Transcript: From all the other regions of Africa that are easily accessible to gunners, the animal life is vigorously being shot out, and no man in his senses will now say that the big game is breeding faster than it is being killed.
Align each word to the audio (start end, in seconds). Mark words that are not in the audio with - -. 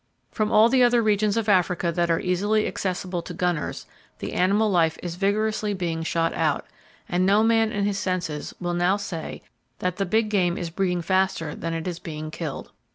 From 0.31 0.51
all 0.51 0.67
the 0.67 0.81
other 0.81 1.03
regions 1.03 1.37
of 1.37 1.47
Africa 1.47 1.91
that 1.91 2.09
are 2.09 2.19
easily 2.19 2.65
accessible 2.65 3.21
to 3.21 3.35
gunners, 3.35 3.85
the 4.17 4.33
animal 4.33 4.67
life 4.71 4.97
is 5.03 5.13
vigorously 5.13 5.75
being 5.75 6.01
shot 6.01 6.33
out, 6.33 6.65
and 7.07 7.23
no 7.23 7.43
man 7.43 7.71
in 7.71 7.85
his 7.85 7.99
senses 7.99 8.51
will 8.59 8.73
now 8.73 8.97
say 8.97 9.43
that 9.77 9.97
the 9.97 10.07
big 10.07 10.29
game 10.29 10.57
is 10.57 10.71
breeding 10.71 11.03
faster 11.03 11.53
than 11.53 11.75
it 11.75 11.87
is 11.87 11.99
being 11.99 12.31
killed. 12.31 12.71